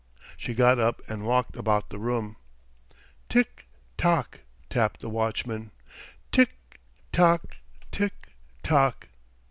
She 0.35 0.55
got 0.55 0.79
up 0.79 1.03
and 1.07 1.27
walked 1.27 1.55
about 1.55 1.91
the 1.91 1.99
room. 1.99 2.35
"Tick 3.29 3.67
tock," 3.99 4.39
tapped 4.67 4.99
the 4.99 5.09
watchman. 5.09 5.69
"Tick 6.31 6.57
tock, 7.11 7.57
tick 7.91 8.29
tock. 8.63 9.09